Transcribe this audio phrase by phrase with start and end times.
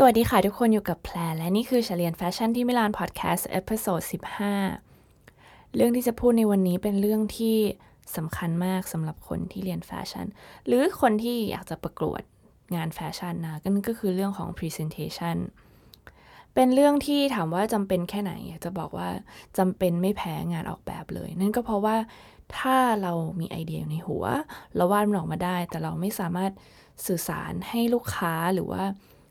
[0.00, 4.00] สวัสดีค่ะทุกคนอยู่กับแพรและนี่คือเรียนแฟชั่นที่มิลาน podcast episode
[4.88, 7.56] 15 เรื่องที่จะพูดในวันนี้เป็นเรื่องที่
[8.16, 10.26] สำคัญมากสำหรับคนที่เรียนแฟชั่น
[10.66, 12.22] หรือคนที่อยากจะประกวด
[12.76, 15.36] งานแฟชั่นนะนั่นก็คือเรื่องของ Presentation
[16.54, 18.32] เป็นเรื่องที่ถามว่าจำเป็นแค่ไหน
[18.64, 19.08] จะบอกว่า
[19.58, 21.96] จำเป็นไม่แพ้งานออกแบบเลย นั่นก็เพราะว่า
[22.56, 24.24] ถ้าเรามีไอเดียในหัว
[24.76, 26.52] เราวาดมันออกมาได้ แต่เราไม่สามารถ
[27.06, 28.84] สื่อสารให้ลูกค้าหรือว่า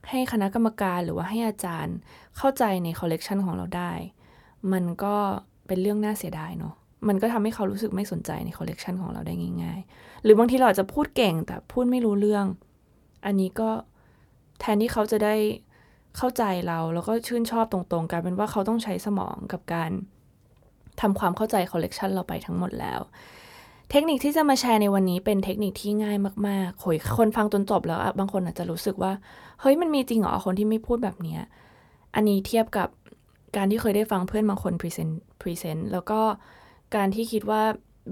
[0.10, 1.96] ให้คณะกรรมการหรือว่าให้อาจารย์
[2.38, 3.92] เข้าใจในคอลเลกชันของเราได้
[4.74, 5.16] มันก็
[5.68, 6.74] เป็นเรื่องน่าเสียดายเนาะ
[7.08, 9.34] มันก็ทำให้เขารู้สึกไม่สนใจในคอลเลกชันของเราได้
[9.64, 12.46] ง่ายๆ หรือบางทีเราจะพูดเก่งแต่พูดไม่รู้เรื่อง
[13.26, 13.70] อันนี้ก็
[14.60, 15.36] แทนที่เขาจะได้
[16.18, 19.92] เข้าใจเราแล้วก็ชื่นชอบตรงๆกลายเป็นว่าเขาต้องใช้สมองกับการ
[21.02, 23.00] ทำความเข้าใจคอลเลกชันเราไปทั้งหมดแล้ว
[23.92, 29.12] เทคนิคที่จะมาแชร์ในวันนี้เป็นเทคนิคที่ง่ายมากๆโยคนฟังจนจบแล้วบางคนอาจจะรู้สึกว่า
[29.62, 31.38] เฮ้ยมันมีจริงเหรอคนที่ไม่พูดแบบนี้
[32.16, 32.88] อันนี้เทียบกับ
[33.56, 36.20] การที่เคยได้ฟังเพื่อนบางคน present present แล้วก็
[36.96, 37.62] การที่คิดว่า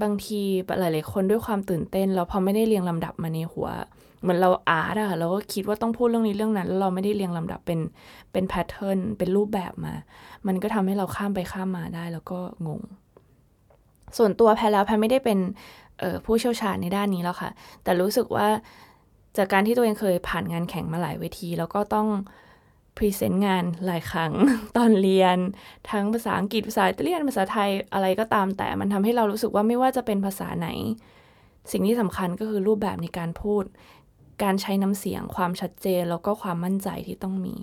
[0.03, 0.39] บางที
[0.79, 3.67] หลายๆคนด้วยความตื่นเต้น แล้วพอไม่ได้เรียงลำดับมาในหัว
[4.21, 7.79] เหมือนเรา art อะเราก็คิดว่าต้องพูดเรื่องนี้เรื่องนั้นแล้วเราไม่ได้เรียงลำดับเป็น
[8.31, 9.93] เป็น pattern เป็นรูปแบบมา
[10.47, 12.81] มันก็ทำให้เราข้ามไปข้ามมาได้แล้วก็งง
[14.17, 15.39] ส่วนตัวแพรแล้วแพรไม่ได้เป็น
[16.25, 17.49] ผู้เชี่ยวชาญในด้านนี้แล้วค่ะ
[17.83, 18.47] แต่รู้สึกว่า
[19.37, 22.07] จากการที่ตัวเองเคยผ่านงานแข่งมาหลายเวที แล้วก็ต้อง
[22.97, 24.33] พรีเซนต์งานหลายครั้ง
[24.77, 25.37] ตอนเรียน
[25.91, 30.69] ทั้งภาษาอังกฤษภาษาอิตาเลียนภาษาไทยอะไรก็ตาม แต่มันทำให้เรารู้สึกว่าไม่ว่าจะเป็นภาษาไหน
[31.71, 33.63] สิ่งที่สำคัญก็คือรูปแบบในการพูด
[34.43, 37.55] การใช้น้ำเสียงความชัดเจนแล้วก็ความมั่นใจที่ต้องมี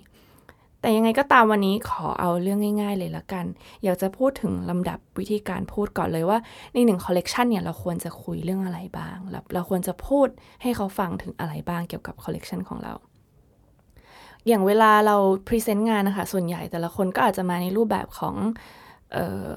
[0.82, 3.44] แต่ยังไงก็ตามวันนี้ขอเอาเรื่องง่าย ๆ เลยละกัน
[3.84, 6.38] อยากจะพูดถึงลำดับวิธีการพูดก่อนเลยว่า
[6.74, 9.16] ในหนึ่งคอลเลกชันเนี่ยเราควรจะคุยเรื่องอะไรบ้าง
[9.54, 10.28] เราควรจะพูด
[10.62, 12.94] ให้เขาฟังถึงอะไรบ้างเกี่ยวกับคอลเลกชันของเรา
[14.46, 15.16] อย่างเวลาเรา
[15.48, 18.34] present งานนะคะ ส่วนใหญ่แต่ละคนก็อาจจะมาในรูปแบบของ
[19.12, 19.48] เออ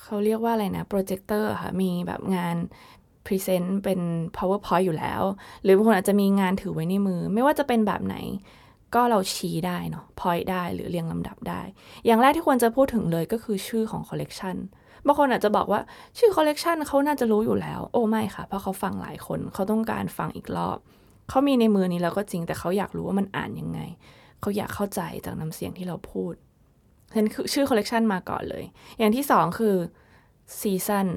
[0.00, 2.56] เขาเรียกว่าอะไรนะโปรเจคเตอร์ค่ะ มีแบบงาน
[3.26, 4.00] พรีเซนต์เป็น
[4.36, 5.22] powerpoint อยู่แล้ว
[5.62, 8.16] หรือบางคนอาจจะมีงานถือไว้ในมือ ไม่ว่าจะเป็นแบบไหน
[8.94, 11.62] ก็เราชี้ได้เนาะพอยได้หรือเรียงลำดับได้
[12.06, 14.56] อย่างแรกที่ควรจะพูดถึงเลยก็คือชื่อของคอลเลกชัน
[15.06, 15.80] บางคนอาจจะบอกว่า
[16.18, 20.78] ชื่อคอลเลกชันเขาน่าจะรู้อยู่แล้ว โอ้ไม่ค่ะ เพราะเขาฟังหลายคนเขาต้องการฟังอีกรอบ
[21.28, 23.80] เขามีในมือนี้แล้วก็จริงแต่เขาอยากรู้ว่ามันอ่านยังไง
[24.40, 26.34] เขาอยากเข้าใจจากน้ำเสียงที่เราพูด
[27.10, 28.64] ฉะนั้นชื่อคอลเลกชันมาก่อนเลย
[28.98, 29.76] อย่างที่สองคือ
[30.60, 31.08] season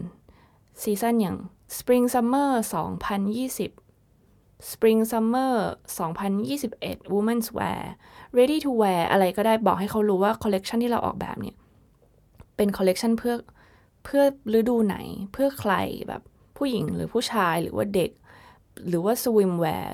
[0.81, 1.37] season อย่าง
[1.77, 2.51] Spring Summer
[3.23, 3.82] 2020
[4.71, 5.53] Spring Summer
[5.95, 7.83] 2021 Women's Wear
[8.37, 11.55] Ready to Wear อะไรก็ได้บอกให้เขารู้ว่าคอลเลกชันที่เราออกแบบเนี่ย
[12.57, 13.35] เป็นคอลเลกชันเพื่อ
[14.03, 14.23] เพื่อ
[14.59, 14.97] ฤดูไหน
[15.33, 15.73] เพื่อใคร
[16.07, 16.21] แบบ
[16.57, 18.11] ผู้หญิงหรือผู้ชายหรือว่าเด็ก
[18.87, 19.87] หรือว่า swimwear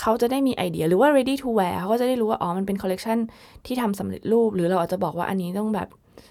[0.00, 3.18] เขาจะได้มีไอเดีย หรือว่า ready to wear เขาก็จะได้รู้ว่า อ๋อ มันเป็นคอลเลกชัน
[3.66, 5.88] ที่ทำสำเร็จรูป หรือเราอาจจะบอกว่าอันนี้ต้องแบบ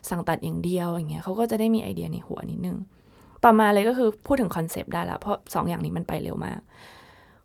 [0.09, 2.77] สั่งตัดอย่างเดียวอย่างเงี้ยเขาก็จะได้มีไอเดียในหัวนิดนึง
[3.43, 6.59] ต่อมาเลยก็คือพูดถึงคอนเซปต์ได้แล้วเพราะสองอย่างนี้มันไปเร็วมาก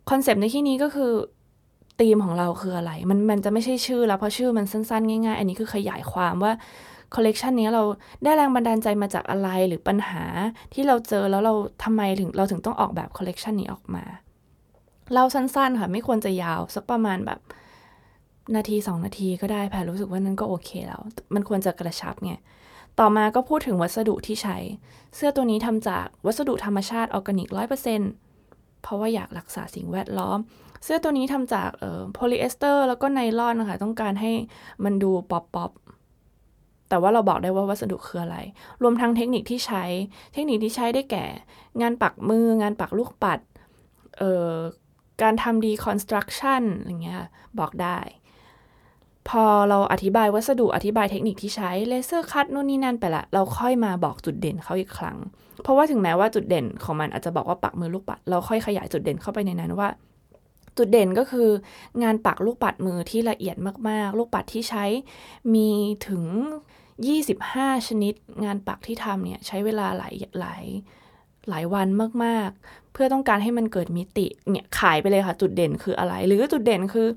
[0.09, 1.13] คอนเซปต์ในที่นี้ก็คือ
[2.01, 6.53] ธีมของเราคืออะไร มันมันจะไม่ใช่ชื่อแล้วเพราะชื่อมันสั้นๆ ง่ายๆ อันนี้คือขยายความว่า
[7.15, 7.83] คอลเลกชันนี้เรา
[8.25, 10.25] ได้แรงบันดาลใจมาจากอะไรหรือปัญหา
[10.75, 11.55] ที่เราเจอแล้วเรา
[11.85, 14.05] ทำไมถึงเราถึงต้องออกแบบคอลเลกชันนี้ออกมา
[15.15, 17.41] เราสั้นๆ ค่ะ ไม่ควรจะยาวสักประมาณแบบ
[18.57, 21.01] นาทีสองนาทีก็ได้แพรรู้สึกว่านั่นก็โอเคแล้ว
[21.35, 22.33] มันควรจะกระชับไง
[22.99, 24.57] ต่อมาก็พูดถึงวัสดุที่ใช้
[25.17, 28.11] เสื้อตัวนี้ทำจากวัสดุธรรมชาติออร์แกนิกร้อยเปอร์เซ็นต์
[28.83, 30.39] เพราะว่าอยากรักษาสิ่งแวดล้อม
[30.85, 34.33] เสื้อตัวนี้ทำจากเอ่อโพลีเอสเตอร์แล้วก็ไนลอนนะคะต้องการให้
[34.85, 35.71] มันดูป๊อปป๊อป
[36.89, 38.37] แต่ว่าเราบอกได้ว่าวัสดุคืออะไร
[38.83, 39.85] รวมทั้งเทคนิคที่ใช้
[40.33, 41.27] เทคนิคที่ใช้ได้แก่
[41.81, 43.41] งานปักมือ งานปักลูกปัด
[44.19, 44.55] เอ่อ
[45.23, 47.23] การทำ deconstruction อะไรเงี้ย
[47.59, 47.99] บอกได้
[49.31, 55.17] พอเราอธิบายวัสดุอธิบายเทคนิคที่ใช้ laser cut นู่นนี่นั่นไปละ เราค่อยมาบอกจุดเด่นเขาอีกครั้ง
[55.63, 59.89] เพราะว่าถึงแม้ว่าจุดเด่นของมันอาจจะบอกว่าปักมือลูกปัด เราค่อยขยายจุดเด่นเข้าไปในนั้นว่า
[60.79, 61.49] จุดเด่นก็คือ
[62.03, 63.57] งานปักลูกปัดมือที่ละเอียด
[63.89, 64.85] มากๆ ลูกปัดที่ใช้
[65.55, 65.71] มี
[66.09, 66.25] ถึง
[67.05, 68.15] 25 ชนิด
[68.45, 70.65] งานปักที่ทำเนี่ยใช้เวลาหลายหลาย
[71.49, 71.89] หลายวัน
[72.25, 77.09] มากๆ เพื่อต้องการให้มันเกิดมิติเนี่ยขายไปเลยค่ะ จุดเด่นคืออะไร หรือจุดเด่นคือ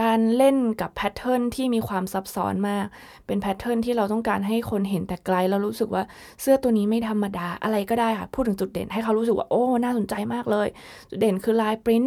[0.00, 2.86] การเล่นกับ pattern ที่มีความซับซ้อนมาก
[3.26, 6.02] เป็น pattern ที่เราต้องการให้คนเห็นแต่ไกล แล้วรู้สึกว่า
[6.40, 10.68] เสื้อตัวนี้ไม่ธรรมดาอะไรก็ได้ค่ะ พูดถึงจุดเด่นให้เขารู้สึกว่าโอ้น่าสนใจมากเลย
[11.10, 12.04] จุดเด่นคือลายปริ้น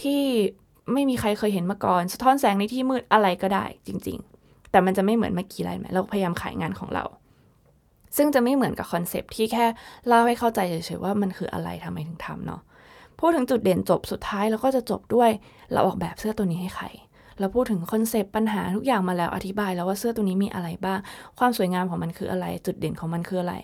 [0.00, 0.22] ที่
[0.92, 7.04] ไม่มีใครเคยเห็นมาก่อน สะท้อนแสงในที่มืดอะไรก็ได้จริง ๆ แต่มันจะไม่เหมือนเมื่อกี้ไรไหมเราพยายามขายงานของเรา
[8.16, 9.64] ซึ่งจะไม่เหมือนกับคอนเซปที่แค่
[10.06, 12.62] เล่าให้เข้าใจเฉยๆว่ามันคืออะไรทำไมถึงทำเนาะ
[13.20, 15.30] พูดถึงจุดเด่นจบสุดท้ายเราก็จะจบด้วย
[15.72, 16.86] เราออกแบบเสื้อตัวนี้ให้ใคร
[17.40, 20.98] เราพูดถึงคอนเซปต์ปัญหาทุกอย่างมาแล้วอธิบายแล้วว่าเสื้อตัวนี้มีอะไรบ้าง
[21.38, 23.54] ความสวยงามของมันคืออะไร จุดเด่นของมันคืออะไร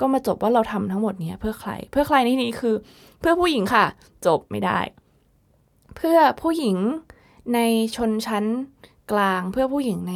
[0.00, 2.74] ก็มาจบว่าเราทำทั้งหมดนี้เพื่อใคร เพื่อใครในที่นี้คือ
[3.20, 3.84] เพื่อผู้หญิงค่ะ
[4.26, 4.78] จบไม่ได้
[5.96, 6.76] เพื่อผู้หญิง
[7.54, 7.60] ใน
[7.96, 8.44] ชนชั้น
[9.12, 10.14] กลางเพื่อผู้หญิงใน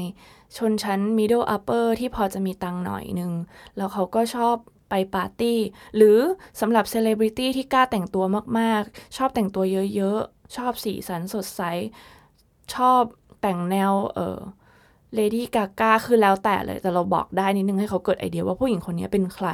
[0.59, 3.33] ชนชั้น middle upper ที่พอจะมีตังค์หน่อยนึง
[3.77, 4.57] แล้วเขาก็ชอบ
[4.91, 5.59] ไปปาร์ตี้
[5.97, 6.19] หรือ
[6.61, 8.25] สำหรับเซเลบริตี้ที่กล้าแต่งตัว
[8.59, 9.65] มากๆ ชอบแต่งตัว
[9.95, 11.63] เยอะๆ ชอบสีสันสดใส
[12.75, 13.03] ชอบ
[13.41, 14.39] แต่งแนวเออ
[15.15, 19.49] เลดี้กากาคือแล้วแต่เลย แต่เราบอกได้นิดนึงให้เขาเกิดไอเดียว่าผู้หญิงคนนี้เป็นใคร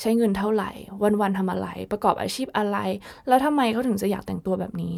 [0.00, 0.70] ใช้เงินเท่าไหร่
[1.20, 2.78] วันๆทำอะไร ประกอบอาชีพอะไร
[3.28, 4.94] แล้วทำไมเขาถึงจะอยากแต่งตัวแบบนี้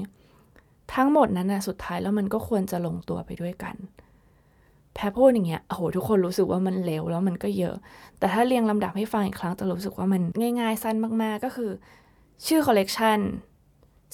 [0.95, 3.75] ทั้งหมดนั้นนะสุดท้ายแล้วมันก็ควรจะลงตัวไปด้วยกัน
[4.97, 7.77] แพรพูดอย่างเงี้ยโอ้โหทุกคนรู้สึกว่ามันเร็วแล้วมันก็เยอะ
[8.19, 10.23] แต่ถ้าเรียงลำดับให้ฟังอีกครั้งจะรู้สึกว่ามัน
[10.61, 11.71] ง่ายๆ สั้นมากๆ ก็คือ
[12.47, 13.19] ชื่อคอลเลกชัน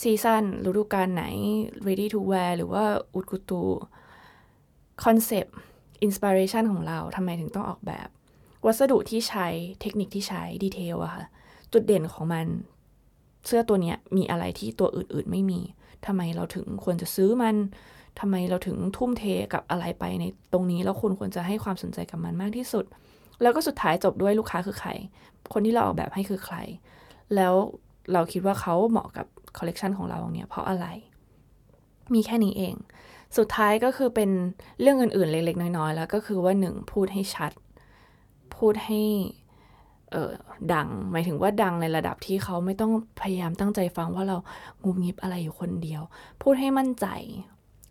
[0.02, 1.24] season ฤดูกาลไหน
[1.86, 2.84] ready to wear หรือว่า
[3.14, 3.62] haute couture
[5.04, 5.56] คอนเซปต์
[6.02, 8.08] inspiration ของเราทำไมถึงต้องออกแบบ
[8.66, 9.46] วัสดุที่ใช้
[9.80, 11.24] เทคนิคที่ใช้ detail อะค่ะ
[11.72, 12.46] จุดเด่นของมัน
[13.46, 15.60] เสื้อตัวนี้มีอะไรที่ตัวอื่นๆไม่มี
[16.06, 17.56] ทำไมเราถึงควรจะซื้อมัน
[18.20, 19.24] ทำไมเราถึงทุ่มเท
[19.54, 22.84] กับอะไรไปในตรงนี้ แล้วคุณควรจะให้ความสนใจกับมันมากที่สุด
[23.42, 24.90] แล้วก็สุดท้ายจบด้วยลูกค้าคือใคร
[25.52, 26.56] คนที่เราออกแบบให้คือใคร
[27.34, 27.54] แล้ว
[28.12, 29.26] เราคิดว่าเขาเหมาะกับ
[29.58, 30.86] คอลเลกชันของเราเนี่ยเพราะอะไร
[32.14, 32.74] มีแค่นี้เอง
[33.36, 34.30] สุดท้ายก็คือเป็น
[34.80, 37.52] เรื่องอื่น ๆ เล็ก ๆ น้อย ๆ แล้วก็คือว่าหนึ่งพูดให้ชัด
[38.56, 39.00] พูดให้
[40.10, 40.30] เออ
[40.74, 44.36] ดัง หมายถึงว่าดังในระดับที่เขาไม่ต้องพยายามตั้งใจฟังว่าเรา
[44.84, 46.02] งุบงิบอะไรอยู่คนเดียว
[46.42, 47.06] พูดให้มั่นใจ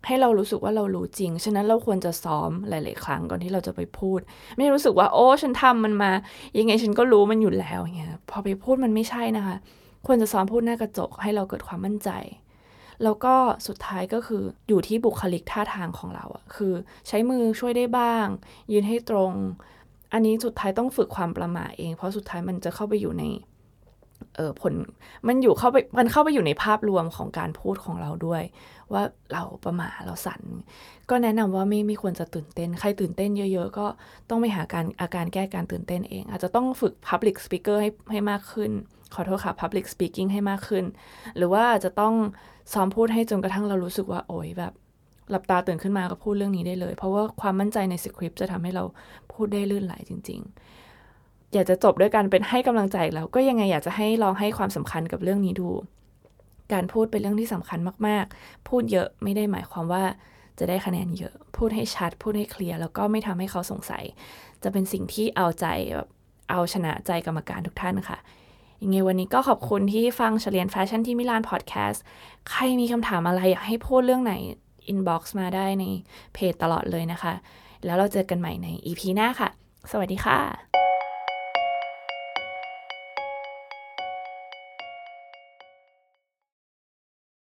[0.06, 4.20] ให้เรารู้สึกว่าเรารู้จริง ฉะนั้นเราควรจะซ้อมหลาย ๆ ครั้งก่อนที่เราจะไปพูด
[4.58, 6.10] ไม่รู้สึกว่าโอ้ฉันทำมันมา
[6.58, 9.56] ยังไงฉันก็รู้มันอยู่แล้วเงี้ย พอไปพูดมันไม่ใช่นะคะ
[10.06, 12.10] ควรจะซ้อมพูดหน้ากระจก ให้เราเกิดความมั่นใจ
[13.02, 13.34] แล้วก็
[13.66, 16.72] สุดท้ายก็คืออยู่ที่บุคลิกท่าทางของเราอะคือ
[17.08, 18.26] ใช้มือช่วยได้บ้าง
[18.72, 19.32] ยืนให้ตรง
[20.12, 23.24] อันนี้สุดท้ายต้องฝึกความประมาเอง เพราะสุดท้ายมันจะเข้าไปอยู่ใน
[24.36, 24.74] เออผล
[25.26, 28.42] มันอยู่เข้าไปมันเข้าไปอยู่ในภาพรวมของการพูดของเราด้วย
[28.92, 29.02] ว่า
[29.32, 30.42] เราประมาเราสั่น
[31.10, 33.86] ก็แนะนำว่าไม่ไม่ควรจะตื่นเต้น ใครตื่นเต้นเยอะ ๆ ก็
[34.30, 38.70] ต้องไปหาการอาการแก้การตื่นเต้นเอง อาจจะต้องฝึก Public Speaker ให้ให้มากขึ้น
[39.14, 40.84] ขอโทษค่ะ Public Speaking ให้มากขึ้น
[41.36, 42.14] หรือว่าจะต้อง
[42.72, 44.72] ซ้อมพูดให้จนกระทั่งเรารู้สึกว่าโอยแบบ
[45.30, 48.84] หลับตาตื่นขึ้นมาก็พูดเรื่องนี้ได้เลย เพราะว่าความมั่นใจในสคริปต์จะทำให้เรา
[49.32, 50.52] พูดได้ลื่นไหลจริง ๆ
[51.54, 55.68] อยากจะจบด้วยการเป็นให้กำลังใจแล้วก็ยังไงอยากจะให้ลองให้ความสำคัญกับเรื่องนี้ดู
[56.72, 60.04] การพูดเป็นเรื่องที่สำคัญมากๆ พูดเยอะไม่ได้หมายความว่า
[60.58, 64.04] จะได้คะแนนเยอะ พูดให้ชัด พูดให้เคลียร์แล้วก็ไม่ทำให้เขาสงสัย
[64.62, 66.08] จะเป็นสิ่งที่เอาใจแบบ
[66.50, 68.18] เอาชนะใจกรรมการทุกท่านค่ะ
[68.82, 72.02] ยังไงวันนี้ก็ขอบคุณที่ฟังเรียนแฟชั่นที่มิลานพอดแคสต์
[72.50, 74.34] ใครมีคำถามอะไรอยากให้พูดเรื่องไหน
[74.88, 75.84] inbox มาได้ใน
[76.34, 77.34] เพจตลอดเลยนะคะ
[77.84, 79.48] แล้วเราเจอกันใหม่ใน EP หน้าค่ะ
[79.90, 80.81] สวัสดีค่ะ